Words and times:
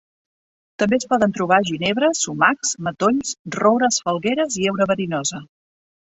També 0.83 0.95
es 1.01 1.03
poden 1.11 1.35
trobar 1.39 1.59
ginebres, 1.71 2.21
sumacs, 2.29 2.73
matolls, 2.89 3.35
roures, 3.59 4.01
falgueres 4.09 4.59
i 4.63 4.67
heura 4.73 4.91
verinosa. 4.95 5.45